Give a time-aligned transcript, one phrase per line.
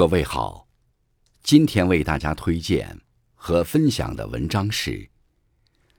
[0.00, 0.66] 各位好，
[1.42, 2.98] 今天为大家推荐
[3.34, 4.92] 和分享的文章是《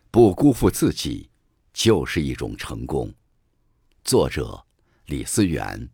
[0.09, 1.29] 不辜负自己
[1.71, 3.09] 就是一种成功》，
[4.03, 4.65] 作者
[5.05, 5.87] 李思源，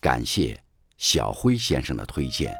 [0.00, 0.62] 感谢
[0.98, 2.54] 小辉先生的推荐。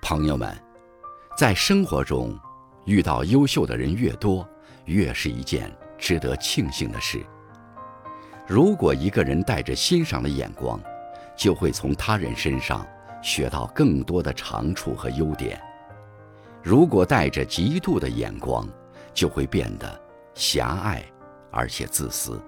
[0.00, 0.58] 朋友们，
[1.36, 2.34] 在生活中。
[2.90, 4.44] 遇到优秀的人越多，
[4.86, 7.24] 越是一件值得庆幸的事。
[8.48, 10.80] 如果一个人带着欣赏的眼光，
[11.36, 12.84] 就会从他人身上
[13.22, 15.56] 学到更多的长处和优点；
[16.64, 18.68] 如果带着嫉妒的眼光，
[19.14, 20.00] 就会变得
[20.34, 21.00] 狭隘
[21.52, 22.42] 而且自私。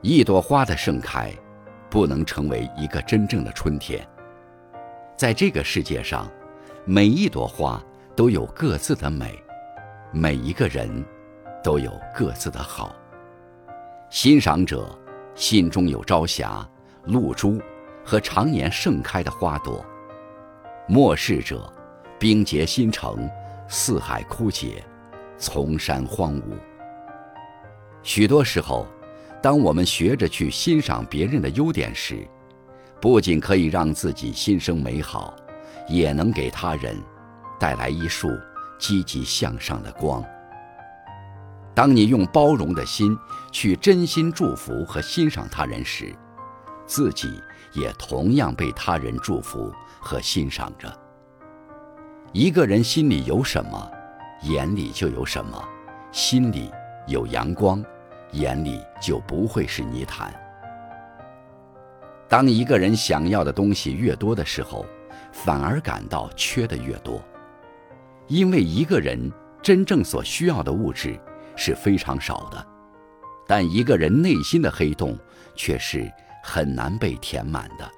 [0.00, 1.30] 一朵花的盛开，
[1.90, 4.02] 不能成为一个真正的春天。
[5.14, 6.26] 在这个世界上，
[6.86, 7.78] 每一朵花。
[8.18, 9.40] 都有各自的美，
[10.10, 10.90] 每一个人
[11.62, 12.92] 都有各自的好。
[14.10, 14.90] 欣赏者
[15.36, 16.68] 心中有朝霞、
[17.04, 17.60] 露珠
[18.04, 19.84] 和常年盛开的花朵；
[20.88, 21.72] 漠视者
[22.18, 23.30] 冰结新城、
[23.68, 24.84] 四海枯竭、
[25.38, 26.58] 丛山荒芜。
[28.02, 28.84] 许多时候，
[29.40, 32.26] 当我们学着去欣赏别人的优点时，
[33.00, 35.36] 不仅可以让自己心生美好，
[35.88, 36.96] 也能给他人。
[37.58, 38.28] 带来一束
[38.78, 40.24] 积极向上的光。
[41.74, 43.16] 当你用包容的心
[43.52, 46.14] 去真心祝福和欣赏他人时，
[46.86, 47.40] 自己
[47.72, 50.92] 也同样被他人祝福和欣赏着。
[52.32, 53.90] 一个人心里有什么，
[54.42, 55.62] 眼里就有什么。
[56.10, 56.70] 心里
[57.06, 57.84] 有阳光，
[58.32, 60.34] 眼里就不会是泥潭。
[62.28, 64.84] 当一个人想要的东西越多的时候，
[65.32, 67.22] 反而感到缺的越多。
[68.28, 69.18] 因为一个人
[69.62, 71.18] 真正所需要的物质
[71.56, 72.66] 是非常少的，
[73.46, 75.18] 但一个人内心的黑洞
[75.54, 76.10] 却是
[76.44, 77.90] 很难被填满的。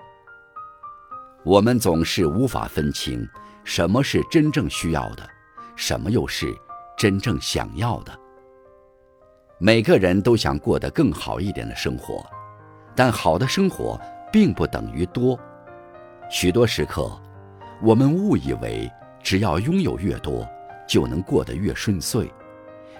[1.44, 3.28] 我们总是无法分清
[3.64, 5.28] 什么是真正需要的，
[5.74, 6.54] 什么又是
[6.96, 8.16] 真正想要的。
[9.58, 12.24] 每个人都想过得更好一点的生活，
[12.94, 14.00] 但好的生活
[14.32, 15.38] 并不等于多。
[16.30, 17.10] 许多时刻，
[17.82, 18.88] 我们误以为。
[19.22, 20.48] 只要拥有越多，
[20.86, 22.30] 就能过得越顺遂，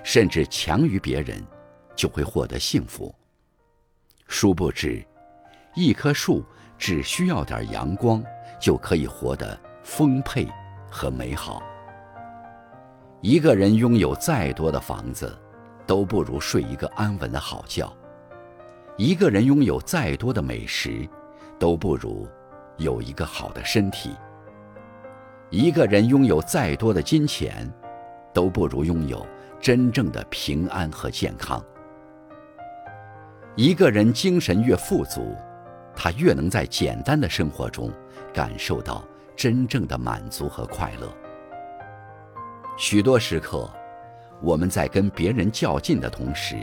[0.05, 1.43] 甚至强于别人，
[1.97, 3.15] 就会获得幸福。
[4.27, 5.05] 殊不知，
[5.75, 6.45] 一棵树
[6.79, 8.23] 只需要点阳光，
[8.61, 10.47] 就可以活得丰沛
[10.91, 11.63] 和美好。
[13.23, 15.37] 一个人拥有再多的房子，
[15.87, 17.87] 都不如睡一个安稳的好觉；
[18.97, 21.09] 一个人拥有再多的美食，
[21.59, 22.29] 都不如
[22.77, 24.11] 有一个好的身体。
[25.51, 27.69] 一个人拥有再多的金钱，
[28.33, 29.27] 都不如拥有
[29.61, 31.61] 真正的平安和健康。
[33.57, 35.35] 一个人精神越富足，
[35.97, 37.93] 他越能在简单的生活中
[38.33, 41.13] 感受到真正的满足和快乐。
[42.79, 43.69] 许多时刻，
[44.41, 46.57] 我们在跟别人较劲的同时，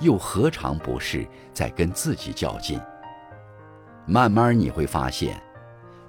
[0.00, 2.80] 又何尝不是在跟自己较劲？
[4.06, 5.38] 慢慢你会发现。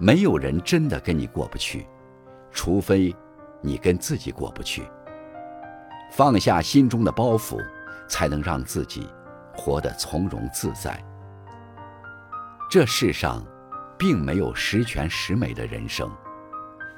[0.01, 1.85] 没有人真的跟你过不去，
[2.51, 3.13] 除非
[3.61, 4.89] 你跟自己过不去。
[6.09, 7.61] 放下心中的包袱，
[8.07, 9.07] 才能让自己
[9.53, 10.97] 活得从容自在。
[12.71, 13.45] 这世上，
[13.97, 16.09] 并没有十全十美的人生，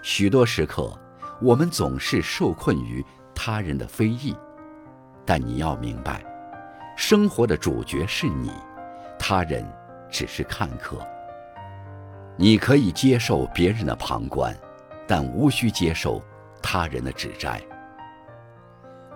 [0.04, 0.94] 许多时刻，
[1.42, 4.36] 我们总是受困于他人的非议。
[5.26, 6.24] 但你要明白，
[6.96, 8.52] 生活的主角是你，
[9.18, 9.68] 他人
[10.08, 11.04] 只是看客。
[12.38, 14.56] 你可以接受别人的旁观，
[15.08, 16.22] 但无需接受
[16.62, 17.62] 他人的指摘。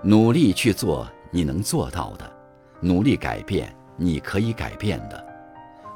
[0.04, 2.32] 努力去做你能做到的，
[2.80, 5.26] 努力改变你可以改变的，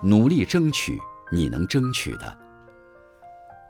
[0.01, 0.97] 努力争取
[1.31, 2.37] 你能争取的。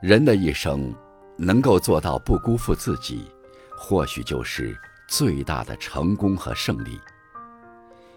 [0.00, 0.94] 人的一生，
[1.36, 3.30] 能够做到不辜负自己，
[3.76, 4.74] 或许就是
[5.06, 6.98] 最大的成功和胜利。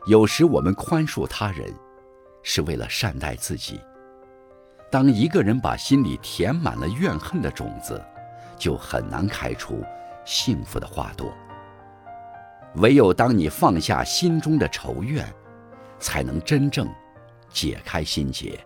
[0.05, 1.73] 有时我们宽恕他人，
[2.41, 3.81] 是为了善待自己。
[4.93, 7.99] 当一个人把心里填满了怨恨的种子，
[8.59, 9.83] 就很难开出
[10.23, 11.33] 幸福的花朵。
[12.75, 15.25] 唯有当你放下心中的仇怨，
[15.97, 16.87] 才能真正
[17.49, 18.63] 解开心结。